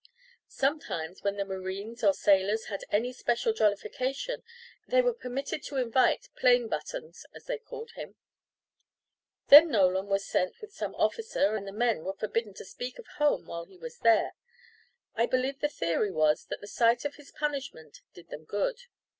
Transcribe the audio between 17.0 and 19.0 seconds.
of his punishment did them good.